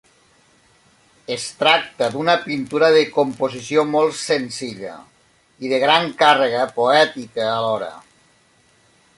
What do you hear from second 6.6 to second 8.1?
poètica alhora.